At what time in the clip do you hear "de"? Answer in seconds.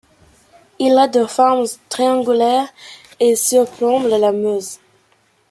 1.09-1.27